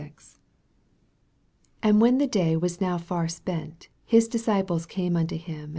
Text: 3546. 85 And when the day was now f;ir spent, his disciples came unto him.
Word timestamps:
3546. 0.01 0.39
85 1.83 1.87
And 1.87 2.01
when 2.01 2.17
the 2.17 2.25
day 2.25 2.57
was 2.57 2.81
now 2.81 2.95
f;ir 2.95 3.27
spent, 3.27 3.87
his 4.03 4.27
disciples 4.27 4.87
came 4.87 5.15
unto 5.15 5.37
him. 5.37 5.69